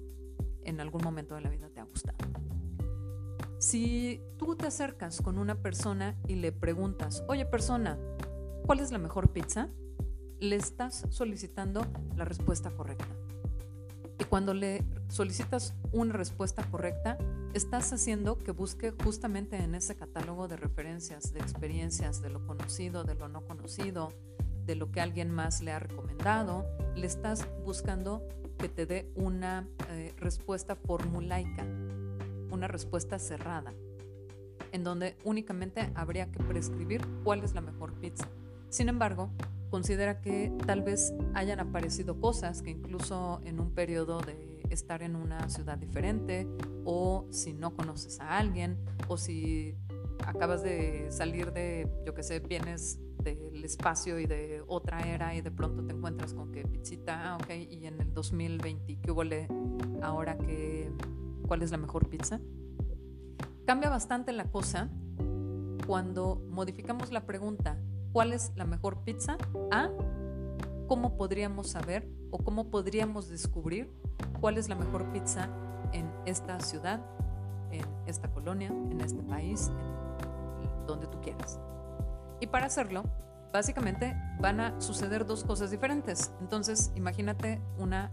en 0.63 0.79
algún 0.79 1.01
momento 1.03 1.35
de 1.35 1.41
la 1.41 1.49
vida 1.49 1.69
te 1.69 1.79
ha 1.79 1.83
gustado. 1.83 2.17
Si 3.57 4.21
tú 4.37 4.55
te 4.55 4.67
acercas 4.67 5.21
con 5.21 5.37
una 5.37 5.55
persona 5.55 6.15
y 6.27 6.35
le 6.35 6.51
preguntas, 6.51 7.23
oye 7.27 7.45
persona, 7.45 7.97
¿cuál 8.65 8.79
es 8.79 8.91
la 8.91 8.97
mejor 8.97 9.31
pizza? 9.31 9.69
Le 10.39 10.57
estás 10.57 11.05
solicitando 11.09 11.85
la 12.15 12.25
respuesta 12.25 12.71
correcta. 12.71 13.07
Y 14.19 14.25
cuando 14.25 14.53
le 14.53 14.83
solicitas 15.13 15.75
una 15.91 16.13
respuesta 16.13 16.63
correcta, 16.63 17.19
estás 17.53 17.93
haciendo 17.93 18.39
que 18.39 18.51
busque 18.51 18.91
justamente 19.03 19.57
en 19.57 19.75
ese 19.75 19.95
catálogo 19.95 20.47
de 20.47 20.57
referencias, 20.57 21.31
de 21.33 21.39
experiencias, 21.39 22.19
de 22.23 22.31
lo 22.31 22.43
conocido, 22.47 23.03
de 23.03 23.13
lo 23.13 23.29
no 23.29 23.45
conocido, 23.45 24.11
de 24.65 24.75
lo 24.75 24.89
que 24.91 25.01
alguien 25.01 25.29
más 25.29 25.61
le 25.61 25.71
ha 25.71 25.77
recomendado, 25.77 26.65
le 26.95 27.05
estás 27.05 27.47
buscando 27.63 28.27
que 28.57 28.69
te 28.69 28.87
dé 28.87 29.11
una 29.13 29.67
eh, 29.89 30.15
respuesta 30.17 30.75
formulaica, 30.75 31.63
una 32.49 32.67
respuesta 32.67 33.19
cerrada, 33.19 33.71
en 34.71 34.83
donde 34.83 35.15
únicamente 35.23 35.91
habría 35.93 36.31
que 36.31 36.39
prescribir 36.43 37.01
cuál 37.23 37.43
es 37.43 37.53
la 37.53 37.61
mejor 37.61 37.93
pizza. 37.99 38.27
Sin 38.69 38.89
embargo, 38.89 39.29
considera 39.69 40.21
que 40.21 40.51
tal 40.65 40.81
vez 40.81 41.13
hayan 41.35 41.59
aparecido 41.59 42.19
cosas 42.19 42.63
que 42.63 42.71
incluso 42.71 43.41
en 43.43 43.59
un 43.59 43.75
periodo 43.75 44.19
de 44.21 44.52
estar 44.69 45.03
en 45.03 45.15
una 45.15 45.49
ciudad 45.49 45.77
diferente 45.77 46.47
o 46.85 47.27
si 47.29 47.53
no 47.53 47.75
conoces 47.75 48.19
a 48.19 48.37
alguien 48.37 48.77
o 49.07 49.17
si 49.17 49.75
acabas 50.25 50.63
de 50.63 51.07
salir 51.11 51.51
de, 51.51 51.89
yo 52.05 52.13
que 52.13 52.23
sé, 52.23 52.39
vienes 52.39 52.99
del 53.23 53.63
espacio 53.63 54.19
y 54.19 54.25
de 54.25 54.63
otra 54.67 55.01
era 55.01 55.33
y 55.35 55.41
de 55.41 55.51
pronto 55.51 55.85
te 55.85 55.93
encuentras 55.93 56.33
con 56.33 56.51
que 56.51 56.65
pizzita, 56.67 57.33
ah, 57.33 57.37
ok, 57.37 57.49
y 57.69 57.85
en 57.85 58.01
el 58.01 58.13
2020, 58.13 58.99
¿qué 58.99 59.11
hubo 59.11 59.23
ahora 60.01 60.37
que, 60.37 60.91
cuál 61.47 61.61
es 61.61 61.71
la 61.71 61.77
mejor 61.77 62.09
pizza? 62.09 62.39
Cambia 63.65 63.89
bastante 63.89 64.33
la 64.33 64.51
cosa 64.51 64.89
cuando 65.87 66.41
modificamos 66.49 67.11
la 67.11 67.25
pregunta 67.25 67.77
cuál 68.11 68.33
es 68.33 68.51
la 68.55 68.65
mejor 68.65 69.03
pizza 69.03 69.37
a 69.71 69.89
cómo 70.87 71.17
podríamos 71.17 71.69
saber 71.69 72.07
o 72.29 72.37
cómo 72.37 72.69
podríamos 72.69 73.27
descubrir 73.29 73.91
cuál 74.39 74.57
es 74.57 74.69
la 74.69 74.75
mejor 74.75 75.05
pizza 75.11 75.49
en 75.91 76.11
esta 76.25 76.59
ciudad, 76.59 76.99
en 77.71 77.85
esta 78.05 78.29
colonia, 78.29 78.69
en 78.69 79.01
este 79.01 79.21
país, 79.23 79.71
en 80.61 80.87
donde 80.87 81.07
tú 81.07 81.19
quieras. 81.21 81.59
Y 82.39 82.47
para 82.47 82.65
hacerlo, 82.65 83.03
básicamente 83.51 84.17
van 84.39 84.59
a 84.59 84.81
suceder 84.81 85.25
dos 85.25 85.43
cosas 85.43 85.71
diferentes. 85.71 86.31
Entonces, 86.41 86.91
imagínate 86.95 87.61
una 87.77 88.11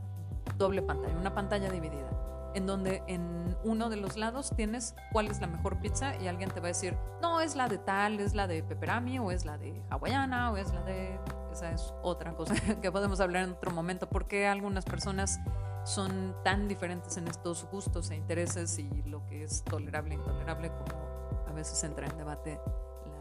doble 0.57 0.83
pantalla, 0.83 1.17
una 1.19 1.35
pantalla 1.35 1.71
dividida 1.71 2.11
en 2.55 2.67
donde 2.67 3.03
en 3.07 3.57
uno 3.65 3.89
de 3.89 3.97
los 3.97 4.17
lados 4.17 4.53
tienes 4.57 4.95
cuál 5.13 5.29
es 5.29 5.41
la 5.41 5.47
mejor 5.47 5.79
pizza 5.81 6.17
y 6.17 6.29
alguien 6.29 6.51
te 6.51 6.61
va 6.61 6.67
a 6.67 6.69
decir, 6.69 6.97
no, 7.21 7.41
es 7.41 7.57
la 7.57 7.69
de 7.69 7.79
tal, 7.79 8.21
es 8.21 8.35
la 8.35 8.47
de 8.47 8.63
pepperami 8.63 9.19
o 9.19 9.31
es 9.31 9.45
la 9.45 9.59
de 9.59 9.83
hawaiana 9.91 10.53
o 10.53 10.57
es 10.57 10.73
la 10.73 10.83
de... 10.83 11.19
Esa 11.53 11.73
es 11.73 11.93
otra 12.03 12.33
cosa 12.35 12.55
que 12.83 12.93
podemos 12.93 13.21
hablar 13.21 13.45
en 13.45 13.51
otro 13.51 13.73
momento, 13.73 14.09
porque 14.09 14.47
algunas 14.47 14.85
personas 14.85 15.41
son 15.85 16.35
tan 16.45 16.69
diferentes 16.69 17.17
en 17.17 17.29
estos 17.29 17.65
gustos 17.71 18.11
e 18.11 18.17
intereses 18.17 18.79
y 18.79 18.89
lo 19.03 19.27
que 19.27 19.45
es 19.45 19.65
tolerable 19.65 20.15
e 20.15 20.19
intolerable 20.19 20.71
como 20.71 21.45
a 21.47 21.53
veces 21.53 21.83
entra 21.85 22.07
en 22.07 22.17
debate 22.17 22.61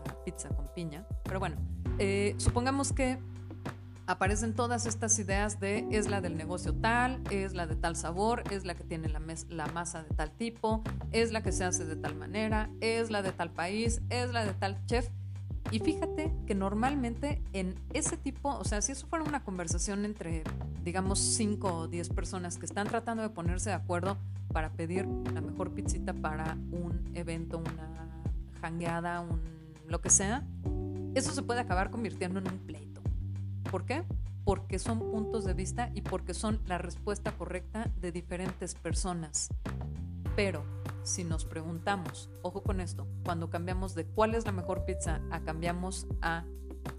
la 0.05 0.23
pizza 0.23 0.49
con 0.49 0.67
piña. 0.73 1.05
Pero 1.23 1.39
bueno, 1.39 1.57
eh, 1.97 2.35
supongamos 2.37 2.93
que 2.93 3.19
aparecen 4.09 4.55
todas 4.55 4.87
estas 4.87 5.19
ideas 5.19 5.59
de 5.59 5.85
es 5.91 6.07
la 6.09 6.19
del 6.19 6.35
negocio 6.35 6.73
tal, 6.73 7.21
es 7.29 7.53
la 7.53 7.67
de 7.67 7.75
tal 7.75 7.95
sabor, 7.95 8.43
es 8.49 8.65
la 8.65 8.73
que 8.73 8.83
tiene 8.83 9.07
la, 9.07 9.21
la, 9.49 9.67
masa 9.67 10.01
de 10.01 10.09
tal 10.15 10.31
tipo, 10.31 10.81
es 11.11 11.31
la 11.31 11.43
que 11.43 11.51
se 11.51 11.63
hace 11.63 11.85
de 11.85 11.95
tal 11.95 12.15
manera, 12.15 12.71
es 12.81 13.11
la 13.11 13.21
de 13.21 13.31
tal 13.31 13.51
país, 13.51 14.01
es 14.09 14.33
la 14.33 14.45
de 14.45 14.53
tal 14.53 14.83
chef. 14.87 15.09
Y 15.69 15.77
fíjate 15.79 16.33
que 16.47 16.55
normalmente 16.55 17.43
en 17.53 17.75
ese 17.93 18.17
tipo, 18.17 18.49
o 18.49 18.63
sea, 18.63 18.81
si 18.81 18.93
eso 18.93 19.05
fuera 19.05 19.23
una 19.23 19.43
conversación 19.43 20.03
entre, 20.05 20.43
digamos, 20.83 21.19
5 21.19 21.73
o 21.73 21.87
10 21.87 22.09
personas 22.09 22.57
que 22.57 22.65
están 22.65 22.87
tratando 22.87 23.23
de 23.23 23.29
ponerse 23.29 23.69
de 23.69 23.75
acuerdo 23.75 24.17
para 24.51 24.71
pedir 24.71 25.05
la 25.33 25.41
mejor 25.41 25.71
pizzita 25.71 26.13
para 26.13 26.57
un 26.71 27.11
evento, 27.13 27.57
una 27.57 28.23
jangueada, 28.61 29.21
un 29.21 29.39
lo 29.87 30.01
que 30.01 30.09
sea, 30.09 30.43
eso 31.15 31.33
se 31.33 31.41
puede 31.41 31.59
acabar 31.59 31.89
convirtiendo 31.89 32.39
en 32.39 32.47
un 32.47 32.59
pleito 32.59 33.01
¿Por 33.69 33.85
qué? 33.85 34.03
Porque 34.45 34.79
son 34.79 34.99
puntos 35.11 35.45
de 35.45 35.53
vista 35.53 35.91
y 35.93 36.01
porque 36.01 36.33
son 36.33 36.59
la 36.65 36.77
respuesta 36.79 37.31
correcta 37.31 37.91
de 38.01 38.11
diferentes 38.11 38.73
personas. 38.73 39.49
Pero 40.35 40.63
si 41.03 41.23
nos 41.23 41.45
preguntamos, 41.45 42.29
ojo 42.41 42.63
con 42.63 42.79
esto, 42.79 43.07
cuando 43.23 43.49
cambiamos 43.49 43.93
de 43.93 44.05
cuál 44.05 44.33
es 44.33 44.45
la 44.45 44.51
mejor 44.51 44.85
pizza 44.85 45.21
a 45.29 45.41
cambiamos 45.41 46.07
a 46.21 46.45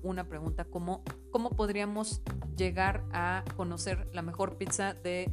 una 0.03 0.29
pregunta 0.29 0.65
como 0.65 1.03
cómo 1.31 1.51
podríamos 1.51 2.23
llegar 2.57 3.05
a 3.13 3.45
conocer 3.57 4.09
la 4.13 4.23
mejor 4.23 4.57
pizza 4.57 4.95
de, 4.95 5.31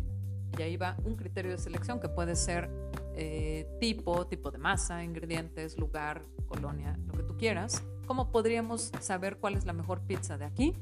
y 0.57 0.61
ahí 0.61 0.77
va 0.77 0.97
un 1.03 1.15
criterio 1.15 1.51
de 1.51 1.57
selección 1.57 1.99
que 1.99 2.09
puede 2.09 2.35
ser 2.35 2.69
eh, 3.15 3.67
tipo, 3.79 4.27
tipo 4.27 4.51
de 4.51 4.57
masa, 4.57 5.03
ingredientes, 5.03 5.77
lugar, 5.77 6.23
colonia, 6.47 6.97
lo 7.07 7.13
que 7.13 7.23
tú 7.23 7.37
quieras. 7.37 7.83
¿Cómo 8.05 8.31
podríamos 8.31 8.91
saber 8.99 9.37
cuál 9.37 9.55
es 9.55 9.65
la 9.65 9.73
mejor 9.73 10.01
pizza 10.01 10.37
de 10.37 10.45
aquí? 10.45 10.75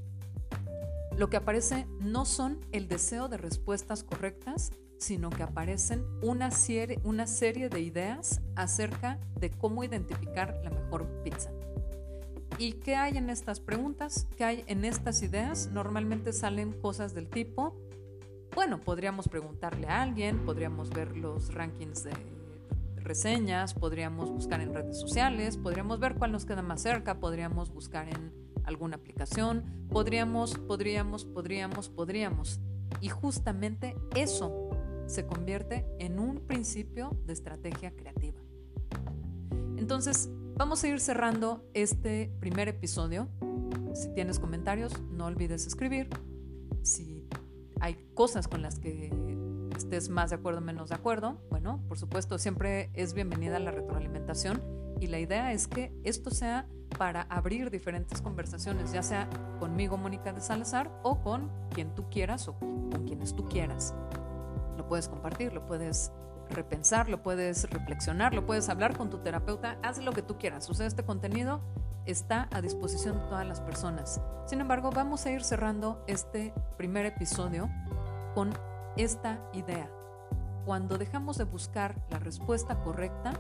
Lo 1.17 1.29
que 1.29 1.37
aparece 1.37 1.87
no 2.01 2.25
son 2.25 2.59
el 2.73 2.87
deseo 2.87 3.29
de 3.29 3.37
respuestas 3.37 4.03
correctas, 4.03 4.71
sino 4.99 5.29
que 5.29 5.43
aparecen 5.43 6.05
una 6.21 6.51
serie, 6.51 6.99
una 7.03 7.25
serie 7.25 7.69
de 7.69 7.79
ideas 7.79 8.41
acerca 8.55 9.19
de 9.39 9.49
cómo 9.49 9.83
identificar 9.83 10.59
la 10.63 10.69
mejor 10.69 11.07
pizza. 11.23 11.51
¿Y 12.57 12.73
qué 12.73 12.95
hay 12.95 13.17
en 13.17 13.29
estas 13.29 13.59
preguntas? 13.59 14.27
¿Qué 14.37 14.43
hay 14.45 14.63
en 14.67 14.85
estas 14.85 15.21
ideas? 15.21 15.69
Normalmente 15.73 16.31
salen 16.31 16.71
cosas 16.71 17.13
del 17.13 17.29
tipo, 17.29 17.75
bueno, 18.55 18.79
podríamos 18.79 19.27
preguntarle 19.27 19.87
a 19.87 20.01
alguien, 20.01 20.45
podríamos 20.45 20.89
ver 20.89 21.17
los 21.17 21.53
rankings 21.53 22.05
de 22.05 22.13
reseñas, 22.95 23.73
podríamos 23.73 24.31
buscar 24.31 24.61
en 24.61 24.73
redes 24.73 24.97
sociales, 24.97 25.57
podríamos 25.57 25.99
ver 25.99 26.15
cuál 26.15 26.31
nos 26.31 26.45
queda 26.45 26.61
más 26.61 26.81
cerca, 26.81 27.19
podríamos 27.19 27.73
buscar 27.73 28.07
en 28.07 28.33
alguna 28.63 28.95
aplicación, 28.95 29.85
podríamos, 29.89 30.57
podríamos, 30.57 31.25
podríamos, 31.25 31.89
podríamos. 31.89 32.61
Y 33.01 33.09
justamente 33.09 33.95
eso 34.15 34.69
se 35.05 35.25
convierte 35.27 35.85
en 35.99 36.17
un 36.17 36.39
principio 36.47 37.11
de 37.25 37.33
estrategia 37.33 37.91
creativa. 37.91 38.39
Entonces, 39.75 40.29
vamos 40.55 40.83
a 40.83 40.87
ir 40.87 40.99
cerrando 40.99 41.63
este 41.73 42.31
primer 42.39 42.67
episodio. 42.67 43.27
Si 43.93 44.13
tienes 44.13 44.39
comentarios, 44.39 44.93
no 45.11 45.25
olvides 45.25 45.67
escribir. 45.67 46.09
Si 46.81 47.27
hay 47.79 47.95
cosas 48.13 48.47
con 48.47 48.61
las 48.61 48.79
que 48.79 49.11
estés 49.75 50.09
más 50.09 50.29
de 50.29 50.37
acuerdo 50.37 50.59
o 50.59 50.63
menos 50.63 50.89
de 50.89 50.95
acuerdo, 50.95 51.41
bueno, 51.49 51.83
por 51.87 51.97
supuesto, 51.97 52.37
siempre 52.37 52.89
es 52.93 53.13
bienvenida 53.13 53.59
la 53.59 53.71
retroalimentación 53.71 54.61
y 54.99 55.07
la 55.07 55.19
idea 55.19 55.51
es 55.51 55.67
que 55.67 55.93
esto 56.03 56.31
sea 56.31 56.67
para 56.97 57.23
abrir 57.23 57.69
diferentes 57.69 58.21
conversaciones, 58.21 58.93
ya 58.93 59.03
sea 59.03 59.29
conmigo, 59.59 59.97
Mónica 59.97 60.31
de 60.31 60.39
Salazar, 60.39 60.91
o 61.03 61.21
con 61.21 61.51
quien 61.71 61.93
tú 61.93 62.09
quieras 62.09 62.47
o 62.47 62.57
con 62.57 63.03
quienes 63.05 63.35
tú 63.35 63.45
quieras. 63.49 63.93
Lo 64.77 64.87
puedes 64.87 65.09
compartir, 65.09 65.51
lo 65.51 65.65
puedes 65.65 66.11
repensar, 66.49 67.09
lo 67.09 67.21
puedes 67.23 67.69
reflexionar, 67.69 68.33
lo 68.33 68.45
puedes 68.45 68.69
hablar 68.69 68.97
con 68.97 69.09
tu 69.09 69.19
terapeuta, 69.19 69.77
haz 69.83 69.97
lo 69.99 70.11
que 70.11 70.21
tú 70.21 70.37
quieras. 70.37 70.69
O 70.69 70.73
sea, 70.73 70.87
este 70.87 71.03
contenido 71.03 71.61
está 72.05 72.47
a 72.51 72.61
disposición 72.61 73.19
de 73.19 73.25
todas 73.27 73.47
las 73.47 73.61
personas. 73.61 74.21
Sin 74.45 74.61
embargo, 74.61 74.91
vamos 74.91 75.25
a 75.25 75.31
ir 75.31 75.43
cerrando 75.43 76.03
este 76.07 76.53
primer 76.77 77.05
episodio 77.05 77.69
con 78.33 78.53
esta 78.97 79.39
idea. 79.53 79.89
Cuando 80.65 80.97
dejamos 80.97 81.37
de 81.37 81.43
buscar 81.43 81.95
la 82.09 82.19
respuesta 82.19 82.81
correcta 82.81 83.33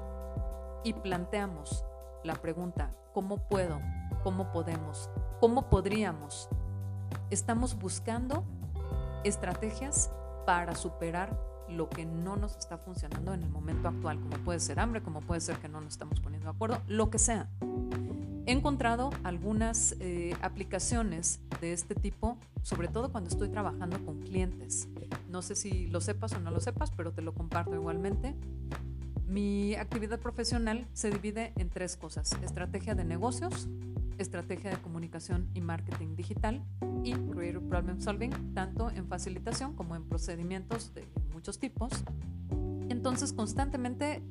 y 0.83 0.93
planteamos 0.93 1.85
la 2.23 2.35
pregunta, 2.35 2.95
¿cómo 3.13 3.47
puedo 3.47 3.79
cómo 4.25 4.51
podemos, 4.51 5.07
cómo 5.39 5.69
podríamos. 5.69 6.49
Estamos 7.29 7.77
buscando 7.77 8.43
estrategias 9.23 10.11
para 10.47 10.73
superar 10.73 11.39
lo 11.69 11.89
que 11.89 12.05
no 12.05 12.35
nos 12.35 12.55
está 12.57 12.77
funcionando 12.77 13.33
en 13.33 13.43
el 13.43 13.49
momento 13.49 13.87
actual, 13.87 14.19
como 14.19 14.37
puede 14.37 14.59
ser 14.59 14.79
hambre, 14.79 15.01
como 15.01 15.21
puede 15.21 15.41
ser 15.41 15.57
que 15.57 15.69
no 15.69 15.81
nos 15.81 15.93
estamos 15.93 16.19
poniendo 16.19 16.49
de 16.49 16.55
acuerdo, 16.55 16.81
lo 16.87 17.09
que 17.09 17.19
sea. 17.19 17.49
He 18.47 18.51
encontrado 18.51 19.09
algunas 19.23 19.95
eh, 19.99 20.35
aplicaciones 20.41 21.39
de 21.61 21.73
este 21.73 21.95
tipo, 21.95 22.37
sobre 22.61 22.87
todo 22.87 23.11
cuando 23.11 23.29
estoy 23.29 23.49
trabajando 23.49 24.03
con 24.05 24.21
clientes. 24.21 24.87
No 25.29 25.41
sé 25.41 25.55
si 25.55 25.87
lo 25.87 25.99
sepas 25.99 26.33
o 26.33 26.39
no 26.39 26.51
lo 26.51 26.59
sepas, 26.59 26.91
pero 26.91 27.11
te 27.11 27.23
lo 27.23 27.33
comparto 27.33 27.73
igualmente. 27.73 28.35
Mi 29.27 29.73
actividad 29.75 30.19
profesional 30.19 30.87
se 30.93 31.09
divide 31.09 31.53
en 31.55 31.69
tres 31.69 31.97
cosas. 31.97 32.33
Estrategia 32.43 32.93
de 32.93 33.03
negocios, 33.03 33.67
estrategia 34.17 34.71
de 34.71 34.77
comunicación 34.77 35.49
y 35.53 35.61
marketing 35.61 36.15
digital 36.15 36.63
y 37.03 37.13
creative 37.13 37.61
problem 37.61 37.99
solving, 37.99 38.53
tanto 38.53 38.89
en 38.89 39.07
facilitación 39.07 39.75
como 39.75 39.95
en 39.95 40.07
procedimientos 40.07 40.93
de 40.93 41.05
muchos 41.33 41.59
tipos. 41.59 41.91
Entonces 42.89 43.33
constantemente 43.33 44.23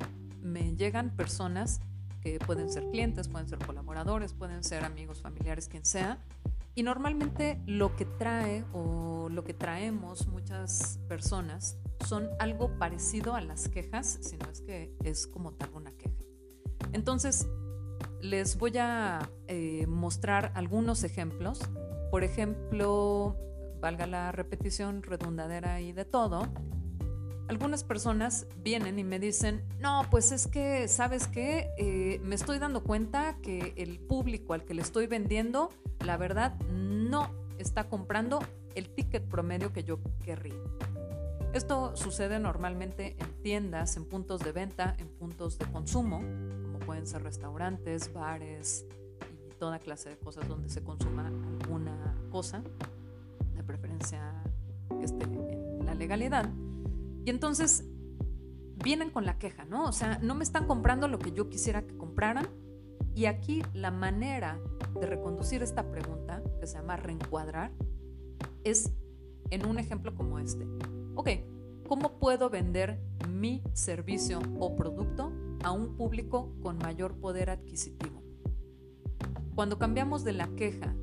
me 0.43 0.75
llegan 0.77 1.11
personas 1.11 1.81
que 2.23 2.39
pueden 2.39 2.71
ser 2.71 2.89
clientes, 2.91 3.29
pueden 3.29 3.49
ser 3.49 3.59
colaboradores, 3.59 4.33
pueden 4.33 4.65
ser 4.65 4.85
amigos, 4.85 5.21
familiares, 5.21 5.69
quien 5.69 5.85
sea. 5.85 6.19
Y 6.75 6.83
normalmente 6.83 7.61
lo 7.67 7.95
que 7.95 8.05
trae 8.05 8.65
o 8.73 9.29
lo 9.31 9.45
que 9.45 9.55
traemos 9.55 10.27
muchas 10.27 10.99
personas 11.09 11.77
son 12.07 12.29
algo 12.39 12.79
parecido 12.79 13.35
a 13.35 13.41
las 13.41 13.69
quejas, 13.69 14.19
si 14.23 14.37
no 14.37 14.51
es 14.51 14.61
que 14.61 14.95
es 15.05 15.27
como 15.27 15.53
tal 15.53 15.71
una 15.75 15.93
queja. 15.93 16.15
Entonces, 16.93 17.47
les 18.25 18.57
voy 18.57 18.79
a 18.79 19.31
eh, 19.49 19.87
mostrar 19.87 20.51
algunos 20.55 21.05
ejemplos. 21.05 21.61
Por 22.11 22.25
ejemplo, 22.25 23.37
valga 23.81 24.07
la 24.07 24.33
repetición 24.33 25.03
redundadera 25.03 25.83
y 25.83 25.93
de 25.93 26.07
todo, 26.07 26.49
algunas 27.49 27.85
personas 27.85 28.47
vienen 28.63 28.99
y 28.99 29.05
me 29.05 29.19
dicen, 29.19 29.63
no, 29.79 30.07
pues 30.11 30.33
es 30.33 30.47
que, 30.47 30.89
¿sabes 30.89 31.27
qué? 31.27 31.69
Eh, 31.77 32.19
me 32.25 32.35
estoy 32.35 32.59
dando 32.59 32.83
cuenta 32.83 33.37
que 33.43 33.75
el 33.77 34.01
público 34.01 34.55
al 34.55 34.65
que 34.65 34.73
le 34.73 34.81
estoy 34.81 35.07
vendiendo, 35.07 35.69
la 36.03 36.17
verdad, 36.17 36.59
no 36.71 37.31
está 37.59 37.91
comprando 37.91 38.39
el 38.75 38.89
ticket 38.89 39.29
promedio 39.29 39.75
que 39.75 39.85
yo 39.85 40.01
querría. 40.23 40.55
Esto 41.53 41.95
sucede 41.95 42.39
normalmente 42.39 43.17
en 43.19 43.43
tiendas, 43.43 43.99
en 43.99 44.07
puntos 44.07 44.41
de 44.41 44.53
venta, 44.53 44.97
en 44.99 45.09
puntos 45.09 45.59
de 45.59 45.67
consumo, 45.67 46.23
pueden 46.85 47.07
ser 47.07 47.23
restaurantes, 47.23 48.13
bares 48.13 48.87
y 49.33 49.55
toda 49.57 49.79
clase 49.79 50.11
de 50.11 50.19
cosas 50.19 50.49
donde 50.49 50.69
se 50.69 50.83
consuma 50.83 51.27
alguna 51.27 52.15
cosa, 52.31 52.63
de 53.55 53.63
preferencia 53.63 54.43
que 54.99 55.05
esté 55.05 55.25
en 55.25 55.87
la 55.87 55.95
legalidad. 55.95 56.51
Y 57.25 57.31
entonces 57.31 57.85
vienen 58.83 59.11
con 59.11 59.25
la 59.25 59.39
queja, 59.39 59.65
¿no? 59.65 59.85
O 59.85 59.93
sea, 59.93 60.19
no 60.19 60.35
me 60.35 60.45
están 60.45 60.67
comprando 60.67 61.09
lo 61.09 61.19
que 61.19 61.33
yo 61.33 61.49
quisiera 61.49 61.83
que 61.83 61.97
compraran. 61.97 62.49
Y 63.15 63.27
aquí 63.27 63.63
la 63.73 63.91
manera 63.91 64.61
de 65.01 65.07
reconducir 65.07 65.63
esta 65.63 65.91
pregunta, 65.91 66.43
que 66.61 66.67
se 66.67 66.77
llama 66.77 66.97
reencuadrar, 66.97 67.71
es 68.65 68.93
en 69.51 69.67
un 69.67 69.79
ejemplo 69.79 70.15
como 70.15 70.39
este. 70.39 70.67
Ok, 71.15 71.31
¿cómo 71.87 72.19
puedo 72.19 72.51
vender 72.51 73.01
mi 73.29 73.63
servicio 73.73 74.41
o 74.59 74.75
producto 74.75 75.33
a 75.63 75.73
un 75.73 75.97
público 75.97 76.53
con 76.63 76.79
mayor 76.79 77.19
poder 77.21 77.51
adquisitivo? 77.51 78.23
Cuando 79.55 79.79
cambiamos 79.79 80.25
de 80.25 80.33
la 80.33 80.49
queja 80.49 80.95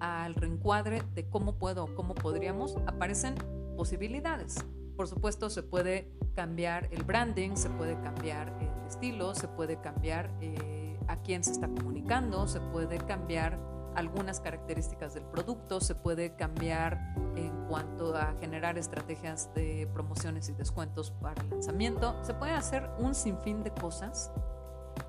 al 0.00 0.34
reencuadre 0.34 1.02
de 1.14 1.28
cómo 1.28 1.58
puedo 1.58 1.84
o 1.84 1.94
cómo 1.94 2.14
podríamos, 2.14 2.76
aparecen 2.86 3.34
posibilidades. 3.76 4.64
Por 4.96 5.06
supuesto, 5.06 5.50
se 5.50 5.62
puede 5.62 6.12
cambiar 6.34 6.88
el 6.90 7.04
branding, 7.04 7.56
se 7.56 7.70
puede 7.70 8.00
cambiar 8.00 8.56
el 8.60 8.86
estilo, 8.86 9.34
se 9.34 9.48
puede 9.48 9.80
cambiar 9.80 10.30
eh, 10.40 10.98
a 11.06 11.22
quién 11.22 11.44
se 11.44 11.52
está 11.52 11.68
comunicando, 11.68 12.48
se 12.48 12.60
puede 12.60 12.98
cambiar 12.98 13.58
algunas 13.94 14.40
características 14.40 15.14
del 15.14 15.24
producto, 15.24 15.80
se 15.80 15.94
puede 15.94 16.34
cambiar 16.34 17.14
en 17.36 17.66
cuanto 17.66 18.16
a 18.16 18.34
generar 18.40 18.78
estrategias 18.78 19.52
de 19.54 19.88
promociones 19.92 20.48
y 20.48 20.52
descuentos 20.52 21.10
para 21.10 21.40
el 21.42 21.50
lanzamiento, 21.50 22.16
se 22.22 22.34
puede 22.34 22.52
hacer 22.52 22.88
un 22.98 23.14
sinfín 23.14 23.62
de 23.62 23.72
cosas, 23.72 24.32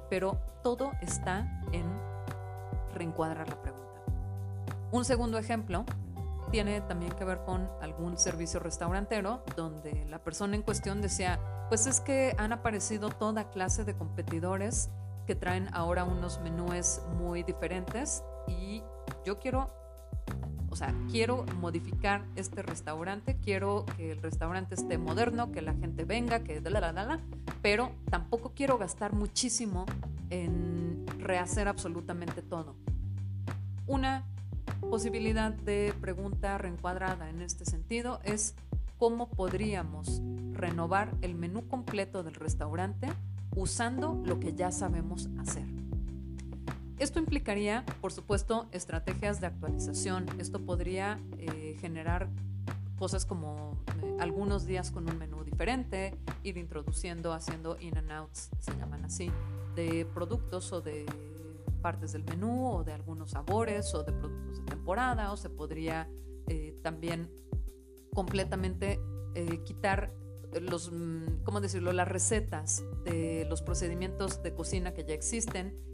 pero 0.09 0.37
todo 0.63 0.91
está 1.01 1.61
en 1.71 1.85
reencuadrar 2.93 3.47
la 3.49 3.61
pregunta. 3.61 3.81
Un 4.91 5.05
segundo 5.05 5.37
ejemplo 5.37 5.85
tiene 6.51 6.81
también 6.81 7.13
que 7.13 7.23
ver 7.23 7.43
con 7.45 7.69
algún 7.81 8.17
servicio 8.17 8.59
restaurantero 8.59 9.41
donde 9.55 10.05
la 10.09 10.19
persona 10.19 10.55
en 10.55 10.63
cuestión 10.63 11.01
decía, 11.01 11.39
pues 11.69 11.87
es 11.87 12.01
que 12.01 12.35
han 12.37 12.51
aparecido 12.51 13.09
toda 13.09 13.49
clase 13.49 13.85
de 13.85 13.95
competidores 13.95 14.89
que 15.25 15.35
traen 15.35 15.69
ahora 15.73 16.03
unos 16.03 16.41
menúes 16.41 17.01
muy 17.17 17.43
diferentes 17.43 18.23
y 18.51 18.83
yo 19.25 19.39
quiero, 19.39 19.69
o 20.69 20.75
sea, 20.75 20.93
quiero 21.09 21.45
modificar 21.59 22.25
este 22.35 22.61
restaurante, 22.61 23.37
quiero 23.41 23.85
que 23.97 24.11
el 24.11 24.21
restaurante 24.21 24.75
esté 24.75 24.97
moderno, 24.97 25.51
que 25.51 25.61
la 25.61 25.73
gente 25.73 26.05
venga, 26.05 26.43
que 26.43 26.61
la 26.61 26.79
la 26.79 26.91
la 26.91 27.19
pero 27.61 27.91
tampoco 28.09 28.53
quiero 28.55 28.77
gastar 28.77 29.13
muchísimo 29.13 29.85
en 30.29 31.05
rehacer 31.19 31.67
absolutamente 31.67 32.41
todo. 32.41 32.75
Una 33.87 34.25
posibilidad 34.89 35.51
de 35.51 35.93
pregunta 36.01 36.57
reencuadrada 36.57 37.29
en 37.29 37.41
este 37.41 37.65
sentido 37.65 38.19
es 38.23 38.55
cómo 38.97 39.29
podríamos 39.29 40.21
renovar 40.53 41.15
el 41.21 41.35
menú 41.35 41.67
completo 41.67 42.23
del 42.23 42.35
restaurante 42.35 43.09
usando 43.55 44.21
lo 44.25 44.39
que 44.39 44.53
ya 44.53 44.71
sabemos 44.71 45.29
hacer. 45.39 45.65
Esto 47.01 47.17
implicaría, 47.17 47.83
por 47.99 48.11
supuesto, 48.11 48.67
estrategias 48.71 49.41
de 49.41 49.47
actualización. 49.47 50.27
Esto 50.39 50.59
podría 50.63 51.19
eh, 51.39 51.75
generar 51.81 52.29
cosas 52.95 53.25
como 53.25 53.75
eh, 54.03 54.17
algunos 54.19 54.67
días 54.67 54.91
con 54.91 55.09
un 55.09 55.17
menú 55.17 55.43
diferente, 55.43 56.15
ir 56.43 56.57
introduciendo, 56.57 57.33
haciendo 57.33 57.75
in 57.79 57.97
and 57.97 58.11
outs, 58.11 58.51
se 58.59 58.77
llaman 58.77 59.03
así, 59.03 59.31
de 59.73 60.05
productos 60.13 60.71
o 60.73 60.81
de 60.81 61.07
partes 61.81 62.11
del 62.11 62.23
menú 62.23 62.71
o 62.71 62.83
de 62.83 62.93
algunos 62.93 63.31
sabores 63.31 63.95
o 63.95 64.03
de 64.03 64.11
productos 64.11 64.59
de 64.59 64.65
temporada 64.65 65.31
o 65.31 65.37
se 65.37 65.49
podría 65.49 66.07
eh, 66.49 66.77
también 66.83 67.31
completamente 68.13 68.99
quitar 69.65 70.13
los, 70.61 70.91
mm, 70.91 71.41
¿cómo 71.45 71.61
decirlo?, 71.61 71.93
las 71.93 72.07
recetas 72.07 72.83
de 73.05 73.47
los 73.49 73.63
procedimientos 73.63 74.43
de 74.43 74.53
cocina 74.53 74.93
que 74.93 75.03
ya 75.03 75.15
existen 75.15 75.89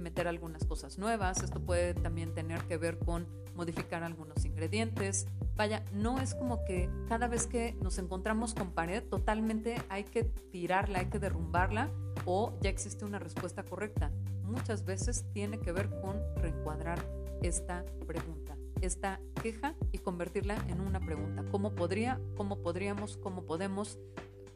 meter 0.00 0.28
algunas 0.28 0.64
cosas 0.64 0.98
nuevas. 0.98 1.42
Esto 1.42 1.60
puede 1.60 1.94
también 1.94 2.34
tener 2.34 2.62
que 2.64 2.76
ver 2.76 2.98
con 2.98 3.26
modificar 3.54 4.02
algunos 4.02 4.44
ingredientes. 4.44 5.26
Vaya, 5.56 5.84
no 5.92 6.18
es 6.20 6.34
como 6.34 6.64
que 6.64 6.88
cada 7.08 7.28
vez 7.28 7.46
que 7.46 7.76
nos 7.82 7.98
encontramos 7.98 8.54
con 8.54 8.72
pared 8.72 9.02
totalmente 9.02 9.76
hay 9.88 10.04
que 10.04 10.24
tirarla, 10.24 11.00
hay 11.00 11.06
que 11.06 11.18
derrumbarla 11.18 11.90
o 12.24 12.58
ya 12.60 12.70
existe 12.70 13.04
una 13.04 13.18
respuesta 13.18 13.62
correcta 13.62 14.10
muchas 14.50 14.84
veces 14.84 15.24
tiene 15.32 15.58
que 15.60 15.72
ver 15.72 15.88
con 16.00 16.20
reencuadrar 16.36 16.98
esta 17.42 17.84
pregunta, 18.06 18.56
esta 18.80 19.20
queja 19.42 19.74
y 19.92 19.98
convertirla 19.98 20.56
en 20.68 20.80
una 20.80 21.00
pregunta. 21.00 21.44
¿Cómo 21.50 21.74
podría, 21.74 22.20
cómo 22.36 22.60
podríamos, 22.60 23.16
cómo 23.16 23.44
podemos? 23.44 23.98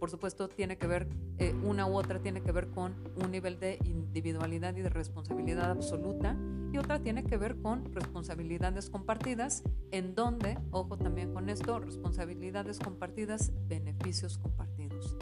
Por 0.05 0.11
supuesto, 0.11 0.51
tiene 0.51 0.77
que 0.77 0.87
ver, 0.87 1.09
eh, 1.39 1.55
una 1.65 1.87
u 1.87 1.97
otra 1.97 2.21
tiene 2.21 2.43
que 2.43 2.53
ver 2.53 2.69
con 2.69 2.95
un 3.17 3.31
nivel 3.31 3.59
de 3.59 3.79
individualidad 3.87 4.77
y 4.77 4.83
de 4.83 4.91
responsabilidad 4.91 5.71
absoluta 5.71 6.37
y 6.71 6.77
otra 6.77 7.01
tiene 7.01 7.25
que 7.25 7.39
ver 7.39 7.57
con 7.57 7.91
responsabilidades 7.95 8.91
compartidas, 8.91 9.63
en 9.93 10.15
donde, 10.15 10.59
ojo 10.73 10.99
también 10.99 11.33
con 11.33 11.49
esto, 11.49 11.81
responsabilidades 11.81 12.81
compartidas, 12.81 13.51
beneficios 13.67 14.37
compartidos. 14.37 15.17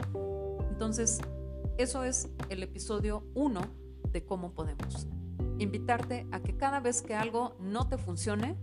Entonces, 0.69 1.21
eso 1.77 2.03
es 2.03 2.29
el 2.49 2.61
episodio 2.61 3.23
1 3.35 3.61
de 4.11 4.25
cómo 4.25 4.51
podemos. 4.51 5.07
Invitarte 5.59 6.27
a 6.33 6.41
que 6.41 6.57
cada 6.57 6.81
vez 6.81 7.01
que 7.01 7.15
algo 7.15 7.55
no 7.61 7.87
te 7.87 7.97
funcione, 7.97 8.57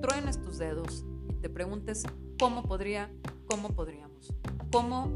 truenes 0.00 0.40
tus 0.40 0.56
dedos 0.56 1.04
y 1.28 1.34
te 1.34 1.50
preguntes 1.50 2.04
cómo 2.38 2.62
podría, 2.62 3.12
cómo 3.46 3.68
podríamos, 3.74 4.08
cómo, 4.70 5.10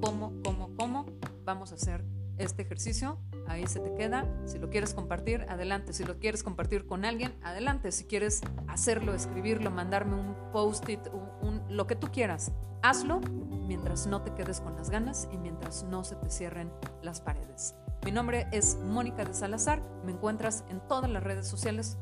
cómo, 0.00 0.32
cómo, 0.42 0.74
cómo 0.76 1.06
vamos 1.44 1.72
a 1.72 1.76
hacer 1.76 2.04
este 2.38 2.62
ejercicio. 2.62 3.18
Ahí 3.46 3.66
se 3.66 3.80
te 3.80 3.94
queda. 3.94 4.26
Si 4.44 4.58
lo 4.58 4.70
quieres 4.70 4.94
compartir, 4.94 5.46
adelante. 5.48 5.92
Si 5.92 6.04
lo 6.04 6.18
quieres 6.18 6.42
compartir 6.42 6.86
con 6.86 7.04
alguien, 7.04 7.34
adelante. 7.42 7.92
Si 7.92 8.04
quieres 8.04 8.40
hacerlo, 8.68 9.14
escribirlo, 9.14 9.70
mandarme 9.70 10.16
un 10.16 10.34
post-it, 10.52 11.00
un, 11.42 11.62
lo 11.68 11.86
que 11.86 11.96
tú 11.96 12.08
quieras, 12.12 12.52
hazlo 12.82 13.20
mientras 13.20 14.06
no 14.06 14.22
te 14.22 14.32
quedes 14.34 14.60
con 14.60 14.76
las 14.76 14.90
ganas 14.90 15.28
y 15.32 15.38
mientras 15.38 15.82
no 15.84 16.04
se 16.04 16.14
te 16.16 16.30
cierren 16.30 16.70
las 17.02 17.20
paredes. 17.20 17.74
Mi 18.04 18.12
nombre 18.12 18.46
es 18.52 18.76
Mónica 18.76 19.24
de 19.24 19.34
Salazar. 19.34 19.82
Me 20.04 20.12
encuentras 20.12 20.64
en 20.68 20.80
todas 20.86 21.10
las 21.10 21.24
redes 21.24 21.48
sociales 21.48 21.98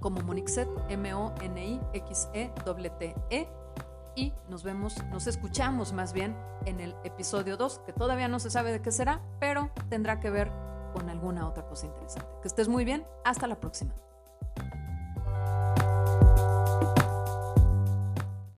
como 0.00 0.20
Monixet, 0.20 0.68
M-O-N-I-X-E-T-E. 0.88 2.00
Y 4.14 4.32
nos 4.48 4.62
vemos, 4.64 4.96
nos 5.10 5.26
escuchamos 5.26 5.92
más 5.92 6.12
bien 6.12 6.36
en 6.66 6.80
el 6.80 6.94
episodio 7.04 7.56
2, 7.56 7.80
que 7.86 7.92
todavía 7.92 8.28
no 8.28 8.40
se 8.40 8.50
sabe 8.50 8.72
de 8.72 8.82
qué 8.82 8.90
será, 8.90 9.22
pero 9.38 9.70
tendrá 9.88 10.20
que 10.20 10.30
ver 10.30 10.50
con 10.92 11.08
alguna 11.08 11.48
otra 11.48 11.66
cosa 11.66 11.86
interesante. 11.86 12.28
Que 12.42 12.48
estés 12.48 12.68
muy 12.68 12.84
bien. 12.84 13.06
Hasta 13.24 13.46
la 13.46 13.60
próxima. 13.60 13.94